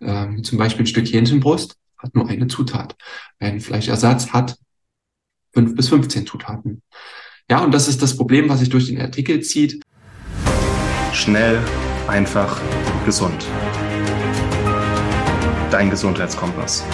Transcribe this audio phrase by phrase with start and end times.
[0.00, 2.96] Ähm, zum Beispiel ein Stück Hähnchenbrust hat nur eine Zutat.
[3.38, 4.56] Ein Fleischersatz hat
[5.52, 6.82] fünf bis 15 Zutaten.
[7.50, 9.82] Ja, und das ist das Problem, was sich durch den Artikel zieht.
[11.12, 11.58] Schnell,
[12.06, 12.60] einfach,
[13.04, 13.44] gesund.
[15.70, 16.84] Dein Gesundheitskompass.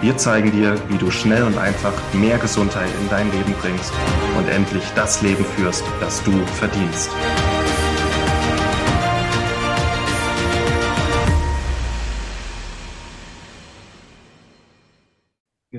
[0.00, 3.92] Wir zeigen dir, wie du schnell und einfach mehr Gesundheit in dein Leben bringst
[4.38, 7.10] und endlich das Leben führst, das du verdienst.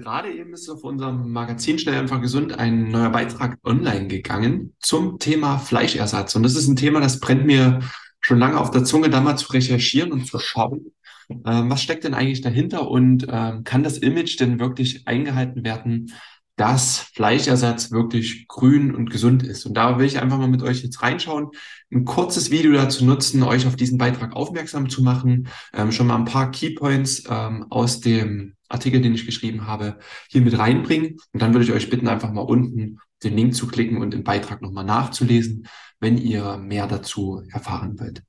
[0.02, 5.20] Gerade eben ist auf unserem Magazin Schnell einfach gesund ein neuer Beitrag online gegangen zum
[5.20, 6.36] Thema Fleischersatz.
[6.36, 7.82] Und das ist ein Thema, das brennt mir
[8.20, 10.88] schon lange auf der Zunge, da mal zu recherchieren und zu schauen,
[11.30, 16.12] ähm, was steckt denn eigentlich dahinter und ähm, kann das Image denn wirklich eingehalten werden,
[16.56, 19.68] dass Fleischersatz wirklich grün und gesund ist.
[19.68, 21.50] Und da will ich einfach mal mit euch jetzt reinschauen,
[21.92, 26.16] ein kurzes Video dazu nutzen, euch auf diesen Beitrag aufmerksam zu machen, ähm, schon mal
[26.16, 31.18] ein paar Keypoints ähm, aus dem Artikel, den ich geschrieben habe, hier mit reinbringen.
[31.34, 34.24] Und dann würde ich euch bitten, einfach mal unten den Link zu klicken und im
[34.24, 35.68] Beitrag nochmal nachzulesen,
[36.00, 38.24] wenn ihr mehr dazu erfahren wollt.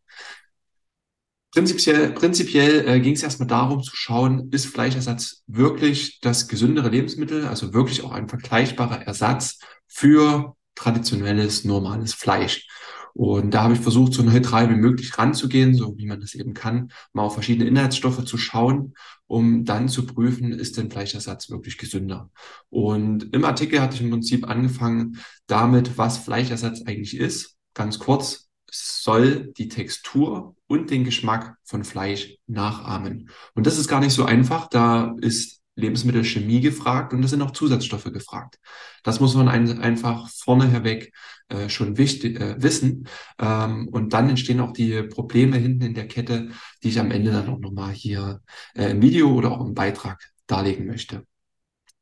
[1.52, 7.46] Prinzipiell, prinzipiell äh, ging es erstmal darum zu schauen, ist Fleischersatz wirklich das gesündere Lebensmittel,
[7.46, 12.66] also wirklich auch ein vergleichbarer Ersatz für traditionelles, normales Fleisch.
[13.14, 16.54] Und da habe ich versucht, so neutral wie möglich ranzugehen, so wie man das eben
[16.54, 18.94] kann, mal auf verschiedene Inhaltsstoffe zu schauen,
[19.26, 22.30] um dann zu prüfen, ist denn Fleischersatz wirklich gesünder.
[22.70, 27.56] Und im Artikel hatte ich im Prinzip angefangen damit, was Fleischersatz eigentlich ist.
[27.74, 33.28] Ganz kurz, soll die Textur und den Geschmack von Fleisch nachahmen.
[33.54, 34.68] Und das ist gar nicht so einfach.
[34.68, 38.58] Da ist Lebensmittelchemie gefragt und es sind auch Zusatzstoffe gefragt.
[39.02, 41.12] Das muss man ein, einfach vorne weg
[41.48, 43.08] äh, schon wichtig, äh, wissen.
[43.38, 46.50] Ähm, und dann entstehen auch die Probleme hinten in der Kette,
[46.82, 48.42] die ich am Ende dann auch nochmal hier
[48.74, 51.26] äh, im Video oder auch im Beitrag darlegen möchte.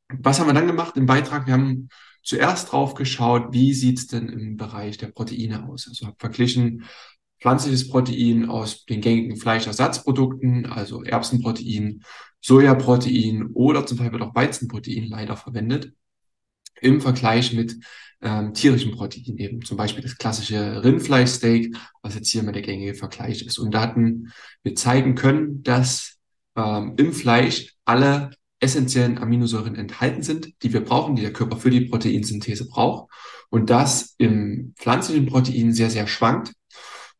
[0.09, 1.47] Was haben wir dann gemacht im Beitrag?
[1.47, 1.87] Wir haben
[2.23, 5.87] zuerst drauf geschaut, wie sieht's denn im Bereich der Proteine aus?
[5.87, 6.85] Also habe verglichen
[7.41, 12.03] pflanzliches Protein aus den gängigen Fleischersatzprodukten, also Erbsenprotein,
[12.39, 15.93] Sojaprotein oder zum Teil wird auch Weizenprotein leider verwendet,
[16.81, 17.75] im Vergleich mit
[18.21, 22.93] ähm, tierischen Protein eben, zum Beispiel das klassische Rindfleischsteak, was jetzt hier mal der gängige
[22.93, 23.57] Vergleich ist.
[23.57, 24.31] Und da hatten
[24.63, 26.17] wir zeigen können, dass
[26.55, 31.71] ähm, im Fleisch alle essentiellen Aminosäuren enthalten sind, die wir brauchen, die der Körper für
[31.71, 33.11] die Proteinsynthese braucht.
[33.49, 36.53] Und das im pflanzlichen Protein sehr, sehr schwankt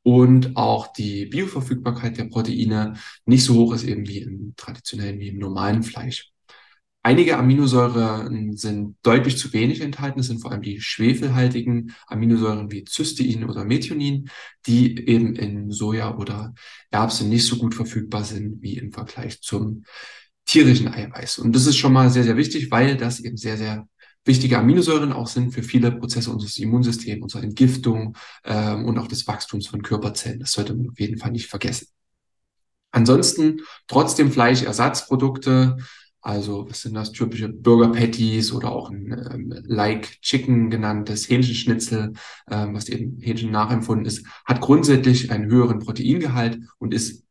[0.04, 2.94] und auch die Bioverfügbarkeit der Proteine
[3.26, 6.32] nicht so hoch ist eben wie im traditionellen, wie im normalen Fleisch.
[7.04, 10.20] Einige Aminosäuren sind deutlich zu wenig enthalten.
[10.20, 14.30] Das sind vor allem die schwefelhaltigen Aminosäuren wie Cystein oder Methionin,
[14.68, 16.54] die eben in Soja oder
[16.92, 19.84] Erbsen nicht so gut verfügbar sind wie im Vergleich zum
[20.46, 21.40] tierischen Eiweiß.
[21.40, 23.88] Und das ist schon mal sehr, sehr wichtig, weil das eben sehr, sehr
[24.26, 29.28] wichtige Aminosäuren auch sind für viele Prozesse unseres Immunsystems, unserer Entgiftung ähm, und auch des
[29.28, 30.40] Wachstums von Körperzellen.
[30.40, 31.88] Das sollte man auf jeden Fall nicht vergessen.
[32.92, 35.78] Ansonsten trotzdem Fleischersatzprodukte,
[36.22, 42.14] also was sind das typische Burger Patties oder auch ein ähm, Like Chicken genanntes Hähnchenschnitzel,
[42.50, 47.24] ähm, was eben Hähnchen nachempfunden ist, hat grundsätzlich einen höheren Proteingehalt und ist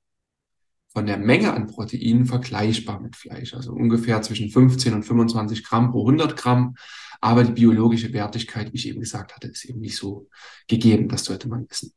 [0.93, 5.93] von der Menge an Proteinen vergleichbar mit Fleisch, also ungefähr zwischen 15 und 25 Gramm
[5.93, 6.75] pro 100 Gramm.
[7.21, 10.28] Aber die biologische Wertigkeit, wie ich eben gesagt hatte, ist eben nicht so
[10.67, 11.09] gegeben.
[11.09, 11.93] Das sollte man wissen.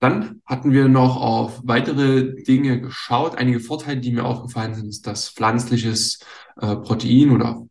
[0.00, 3.36] Dann hatten wir noch auf weitere Dinge geschaut.
[3.36, 6.18] Einige Vorteile, die mir aufgefallen sind, ist, dass pflanzliches
[6.56, 7.68] äh, Protein oder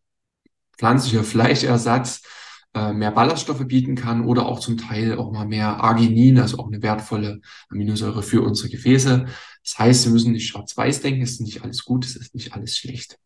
[0.77, 2.21] pflanzlicher Fleischersatz
[2.73, 6.67] äh, mehr Ballaststoffe bieten kann oder auch zum Teil auch mal mehr Arginin, also auch
[6.67, 9.25] eine wertvolle Aminosäure für unsere Gefäße.
[9.63, 12.53] Das heißt, wir müssen nicht schwarz-weiß denken, es ist nicht alles gut, es ist nicht
[12.53, 13.17] alles schlecht.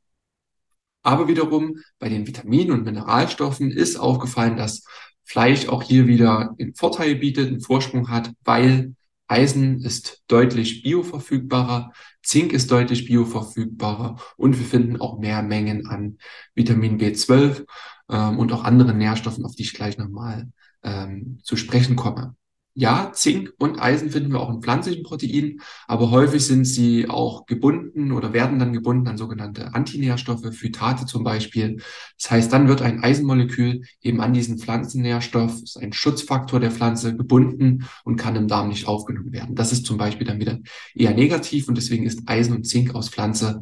[1.04, 4.84] Aber wiederum bei den Vitaminen und Mineralstoffen ist aufgefallen, dass
[5.24, 8.96] Fleisch auch hier wieder einen Vorteil bietet, einen Vorsprung hat, weil
[9.28, 16.18] Eisen ist deutlich bioverfügbarer, Zink ist deutlich bioverfügbarer und wir finden auch mehr Mengen an
[16.54, 17.66] Vitamin B12
[18.10, 20.50] ähm, und auch anderen Nährstoffen, auf die ich gleich nochmal
[20.84, 22.36] ähm, zu sprechen komme.
[22.78, 27.46] Ja, Zink und Eisen finden wir auch in pflanzlichen Proteinen, aber häufig sind sie auch
[27.46, 31.82] gebunden oder werden dann gebunden an sogenannte Antinährstoffe, Phytate zum Beispiel.
[32.22, 37.16] Das heißt, dann wird ein Eisenmolekül eben an diesen Pflanzennährstoff, ist ein Schutzfaktor der Pflanze,
[37.16, 39.56] gebunden und kann im Darm nicht aufgenommen werden.
[39.56, 40.60] Das ist zum Beispiel dann wieder
[40.94, 43.62] eher negativ und deswegen ist Eisen und Zink aus Pflanze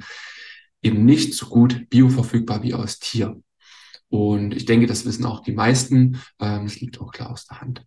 [0.81, 3.40] eben nicht so gut bioverfügbar wie aus Tier.
[4.13, 6.21] Und ich denke, das wissen auch die meisten.
[6.39, 7.83] Ähm, das liegt auch klar aus der Hand.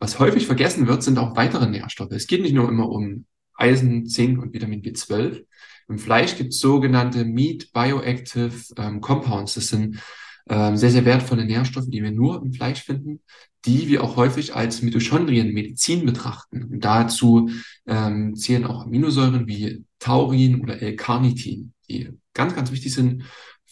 [0.00, 2.10] Was häufig vergessen wird, sind auch weitere Nährstoffe.
[2.10, 3.24] Es geht nicht nur immer um
[3.54, 5.44] Eisen, Zink und Vitamin B12.
[5.88, 9.54] Im Fleisch gibt es sogenannte Meat Bioactive ähm, Compounds.
[9.54, 10.00] Das sind
[10.48, 13.20] ähm, sehr, sehr wertvolle Nährstoffe, die wir nur im Fleisch finden,
[13.64, 16.64] die wir auch häufig als Mitochondrienmedizin betrachten.
[16.64, 17.48] Und dazu
[17.86, 23.22] ähm, zählen auch Aminosäuren wie Taurin oder L-Carnitin, die ganz, ganz wichtig sind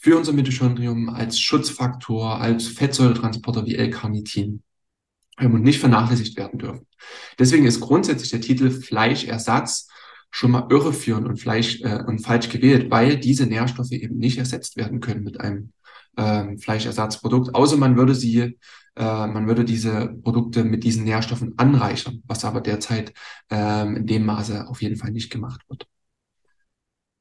[0.03, 4.65] für unser Mitochondrium als Schutzfaktor, als Fettsäuretransporter wie L-Carnitin
[5.39, 6.89] und nicht vernachlässigt werden dürfen.
[7.39, 9.89] Deswegen ist grundsätzlich der Titel Fleischersatz
[10.33, 14.77] schon mal irreführend und, Fleisch, äh, und falsch gewählt, weil diese Nährstoffe eben nicht ersetzt
[14.77, 15.73] werden können mit einem
[16.17, 18.59] ähm, Fleischersatzprodukt, außer man würde sie,
[18.97, 23.13] äh, man würde diese Produkte mit diesen Nährstoffen anreichern, was aber derzeit
[23.51, 25.87] ähm, in dem Maße auf jeden Fall nicht gemacht wird.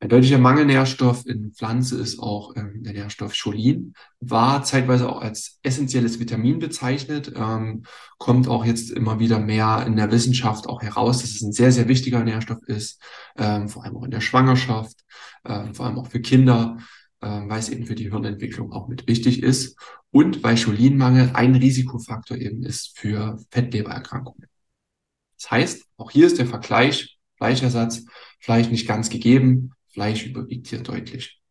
[0.03, 5.59] Ein deutlicher Mangelnährstoff in Pflanze ist auch ähm, der Nährstoff Cholin, war zeitweise auch als
[5.61, 7.83] essentielles Vitamin bezeichnet, ähm,
[8.17, 11.71] kommt auch jetzt immer wieder mehr in der Wissenschaft auch heraus, dass es ein sehr,
[11.71, 12.99] sehr wichtiger Nährstoff ist,
[13.37, 15.05] ähm, vor allem auch in der Schwangerschaft,
[15.45, 16.79] ähm, vor allem auch für Kinder,
[17.21, 19.77] ähm, weil es eben für die Hirnentwicklung auch mit wichtig ist.
[20.09, 24.47] Und weil Cholinmangel ein Risikofaktor eben ist für Fettlebererkrankungen.
[25.37, 28.03] Das heißt, auch hier ist der Vergleich Fleischersatz
[28.39, 31.41] vielleicht nicht ganz gegeben, Fleisch überwiegt hier deutlich.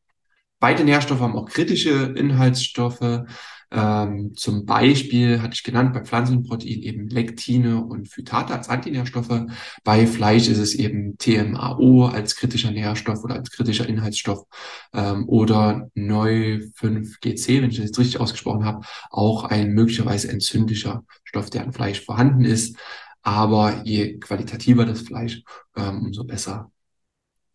[0.61, 3.25] Beide Nährstoffe haben auch kritische Inhaltsstoffe.
[3.73, 9.47] Ähm, zum Beispiel hatte ich genannt bei Pflanzenprotein eben Lektine und Phytate als Antinährstoffe.
[9.85, 14.45] Bei Fleisch ist es eben TMAO als kritischer Nährstoff oder als kritischer Inhaltsstoff
[14.93, 21.49] ähm, oder Neu5GC, wenn ich das jetzt richtig ausgesprochen habe, auch ein möglicherweise entzündlicher Stoff,
[21.51, 22.77] der an Fleisch vorhanden ist.
[23.23, 25.43] Aber je qualitativer das Fleisch,
[25.77, 26.71] ähm, umso besser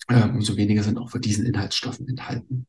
[0.07, 2.67] äh, umso weniger sind auch von diesen Inhaltsstoffen enthalten.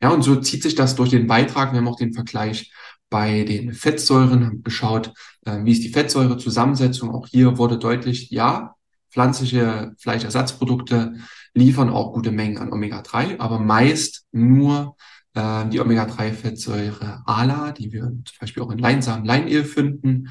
[0.00, 1.72] Ja, und so zieht sich das durch den Beitrag.
[1.72, 2.72] Wir haben auch den Vergleich
[3.10, 5.12] bei den Fettsäuren, geschaut,
[5.44, 7.10] äh, wie ist die Fettsäurezusammensetzung.
[7.10, 8.74] Auch hier wurde deutlich, ja,
[9.10, 11.14] pflanzliche Fleischersatzprodukte
[11.54, 14.96] liefern auch gute Mengen an Omega-3, aber meist nur
[15.34, 20.28] äh, die Omega-3-Fettsäure ALA, die wir zum Beispiel auch in Leinsamen, Leinöl finden.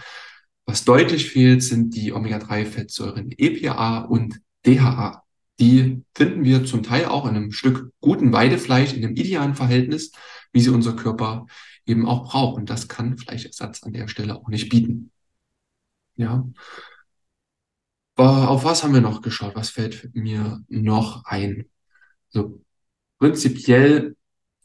[0.66, 5.24] Was deutlich fehlt, sind die Omega-3-Fettsäuren EPA und DHA
[5.59, 10.12] die finden wir zum Teil auch in einem Stück guten Weidefleisch in dem idealen Verhältnis,
[10.51, 11.48] wie sie unser Körper
[11.86, 12.57] eben auch braucht.
[12.57, 15.12] Und das kann Fleischersatz an der Stelle auch nicht bieten.
[16.15, 16.48] Ja.
[18.15, 19.56] Auf was haben wir noch geschaut?
[19.56, 21.69] Was fällt mir noch ein?
[22.30, 22.63] So,
[23.19, 24.15] prinzipiell,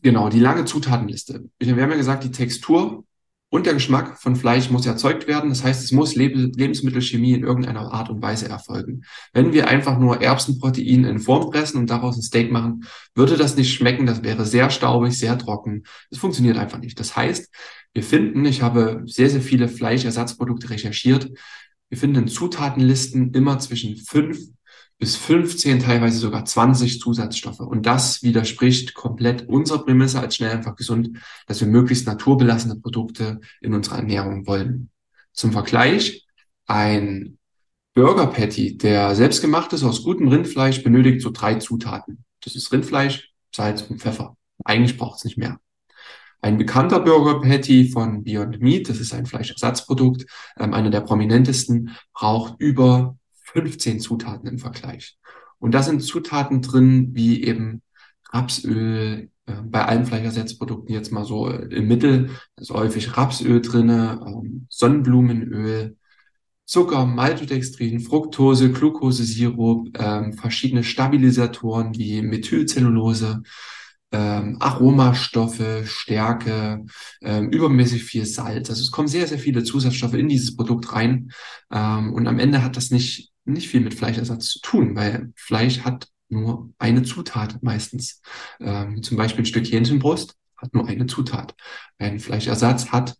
[0.02, 1.48] genau, die lange Zutatenliste.
[1.58, 3.04] Wir haben ja gesagt, die Textur
[3.52, 5.50] und der Geschmack von Fleisch muss erzeugt werden.
[5.50, 9.04] Das heißt, es muss Lebensmittelchemie in irgendeiner Art und Weise erfolgen.
[9.34, 12.84] Wenn wir einfach nur Erbsenprotein in Form pressen und daraus ein Steak machen,
[13.14, 14.06] würde das nicht schmecken.
[14.06, 15.82] Das wäre sehr staubig, sehr trocken.
[16.08, 16.98] Das funktioniert einfach nicht.
[16.98, 17.52] Das heißt,
[17.92, 21.30] wir finden, ich habe sehr, sehr viele Fleischersatzprodukte recherchiert.
[21.90, 24.38] Wir finden in Zutatenlisten immer zwischen fünf
[25.02, 27.58] bis 15, teilweise sogar 20 Zusatzstoffe.
[27.58, 31.18] Und das widerspricht komplett unserer Prämisse als schnell einfach gesund,
[31.48, 34.90] dass wir möglichst naturbelassene Produkte in unserer Ernährung wollen.
[35.32, 36.24] Zum Vergleich,
[36.66, 37.36] ein
[37.94, 42.24] Burger Patty, der selbstgemacht ist aus gutem Rindfleisch, benötigt so drei Zutaten.
[42.40, 44.36] Das ist Rindfleisch, Salz und Pfeffer.
[44.64, 45.58] Eigentlich braucht es nicht mehr.
[46.40, 50.26] Ein bekannter Burger Patty von Beyond Meat, das ist ein Fleischersatzprodukt,
[50.60, 55.18] ähm, einer der prominentesten, braucht über 15 Zutaten im Vergleich.
[55.58, 57.82] Und da sind Zutaten drin, wie eben
[58.30, 64.20] Rapsöl, äh, bei allen Fleischersatzprodukten jetzt mal so äh, im Mittel, ist häufig Rapsöl drinne,
[64.26, 65.96] ähm, Sonnenblumenöl,
[66.64, 73.42] Zucker, Maltodextrin, Fructose, Glukosesirup, ähm, verschiedene Stabilisatoren wie Methylcellulose,
[74.12, 76.84] ähm, Aromastoffe, Stärke,
[77.22, 78.70] ähm, übermäßig viel Salz.
[78.70, 81.32] Also es kommen sehr, sehr viele Zusatzstoffe in dieses Produkt rein.
[81.72, 85.80] Ähm, und am Ende hat das nicht nicht viel mit Fleischersatz zu tun, weil Fleisch
[85.80, 88.20] hat nur eine Zutat meistens.
[88.60, 91.54] Ähm, zum Beispiel ein Stück Hähnchenbrust hat nur eine Zutat.
[91.98, 93.16] Ein Fleischersatz hat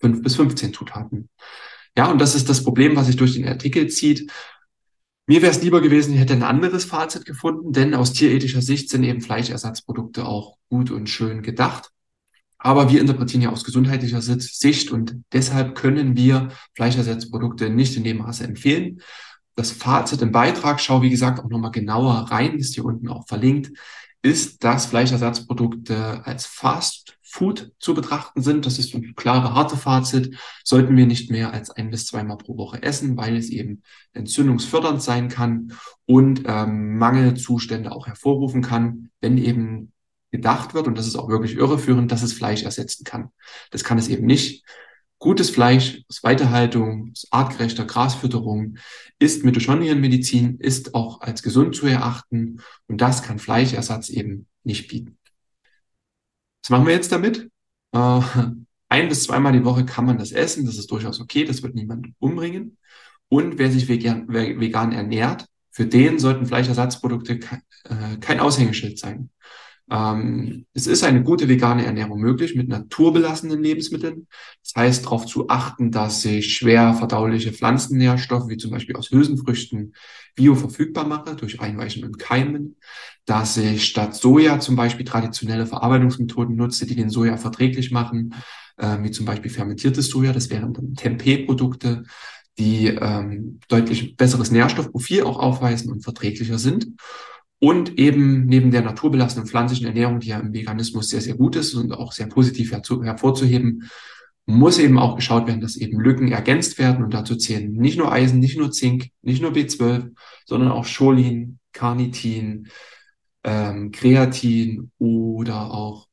[0.00, 1.28] fünf bis 15 Zutaten.
[1.96, 4.30] Ja, und das ist das Problem, was sich durch den Artikel zieht.
[5.26, 8.90] Mir wäre es lieber gewesen, ich hätte ein anderes Fazit gefunden, denn aus tierethischer Sicht
[8.90, 11.90] sind eben Fleischersatzprodukte auch gut und schön gedacht.
[12.62, 18.18] Aber wir interpretieren ja aus gesundheitlicher Sicht und deshalb können wir Fleischersatzprodukte nicht in dem
[18.18, 19.00] Maße empfehlen.
[19.56, 23.26] Das Fazit im Beitrag, schau wie gesagt auch nochmal genauer rein, ist hier unten auch
[23.26, 23.72] verlinkt,
[24.20, 28.66] ist, dass Fleischersatzprodukte als Fast Food zu betrachten sind.
[28.66, 30.36] Das ist ein klare, harte Fazit.
[30.62, 35.00] Sollten wir nicht mehr als ein bis zweimal pro Woche essen, weil es eben entzündungsfördernd
[35.00, 35.72] sein kann
[36.06, 39.92] und ähm, Mangelzustände auch hervorrufen kann, wenn eben
[40.30, 43.30] gedacht wird, und das ist auch wirklich irreführend, dass es Fleisch ersetzen kann.
[43.70, 44.64] Das kann es eben nicht.
[45.18, 48.78] Gutes Fleisch aus Weiterhaltung, aus artgerechter Grasfütterung
[49.18, 55.18] ist Mitochondrienmedizin, ist auch als gesund zu erachten und das kann Fleischersatz eben nicht bieten.
[56.62, 57.50] Was machen wir jetzt damit?
[57.92, 58.20] Äh,
[58.88, 61.74] ein bis zweimal die Woche kann man das essen, das ist durchaus okay, das wird
[61.74, 62.78] niemand umbringen.
[63.28, 67.40] Und wer sich vegan, vegan ernährt, für den sollten Fleischersatzprodukte
[67.84, 69.30] äh, kein Aushängeschild sein.
[69.90, 74.26] Ähm, es ist eine gute vegane Ernährung möglich mit naturbelassenen Lebensmitteln.
[74.62, 79.94] Das heißt, darauf zu achten, dass ich schwer verdauliche Pflanzennährstoffe, wie zum Beispiel aus Hülsenfrüchten,
[80.36, 82.76] bio verfügbar mache durch Einweichen und Keimen.
[83.24, 88.34] Dass ich statt Soja zum Beispiel traditionelle Verarbeitungsmethoden nutze, die den Soja verträglich machen,
[88.76, 90.32] äh, wie zum Beispiel fermentiertes Soja.
[90.32, 92.04] Das wären dann Tempeh-Produkte
[92.58, 96.88] die ähm, deutlich besseres Nährstoffprofil auch aufweisen und verträglicher sind.
[97.60, 101.74] Und eben neben der naturbelassenen pflanzlichen Ernährung, die ja im Veganismus sehr, sehr gut ist
[101.74, 103.90] und auch sehr positiv hervorzuheben,
[104.46, 107.04] muss eben auch geschaut werden, dass eben Lücken ergänzt werden.
[107.04, 110.10] Und dazu zählen nicht nur Eisen, nicht nur Zink, nicht nur B12,
[110.46, 112.68] sondern auch Cholin, Carnitin,
[113.44, 116.08] ähm, Kreatin oder auch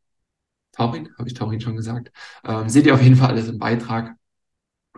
[0.74, 2.12] Taurin, habe ich Taurin schon gesagt.
[2.44, 4.16] Ähm, seht ihr auf jeden Fall alles im Beitrag.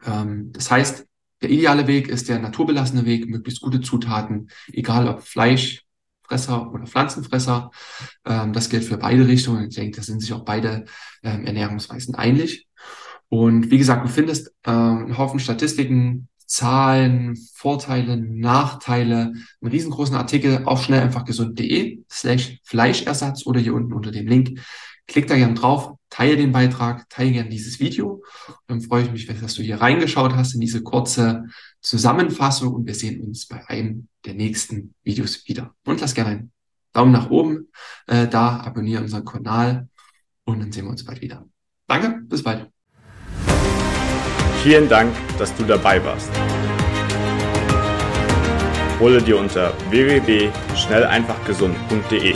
[0.03, 1.05] Ähm, das heißt,
[1.41, 5.85] der ideale Weg ist der naturbelassene Weg, möglichst gute Zutaten, egal ob Fleisch,
[6.29, 7.71] Fresser oder Pflanzenfresser.
[8.25, 9.67] Ähm, das gilt für beide Richtungen.
[9.69, 10.85] Ich denke, da sind sich auch beide
[11.23, 12.67] ähm, Ernährungsweisen einig.
[13.27, 20.63] Und wie gesagt, du findest äh, einen Haufen Statistiken, Zahlen, Vorteile, Nachteile, einen riesengroßen Artikel
[20.65, 24.59] auf schnell einfach gesund.de slash Fleischersatz oder hier unten unter dem Link.
[25.07, 28.23] Klick da gerne drauf, teile den Beitrag, teile gerne dieses Video.
[28.67, 31.45] Dann freue ich mich, dass du hier reingeschaut hast in diese kurze
[31.81, 35.73] Zusammenfassung und wir sehen uns bei einem der nächsten Videos wieder.
[35.85, 36.51] Und lass gerne einen
[36.93, 37.67] Daumen nach oben
[38.07, 39.87] äh, da, abonniere unseren Kanal
[40.43, 41.45] und dann sehen wir uns bald wieder.
[41.87, 42.69] Danke, bis bald.
[44.63, 46.31] Vielen Dank, dass du dabei warst.
[48.99, 52.35] Hole dir unter www.schnelleinfachgesund.de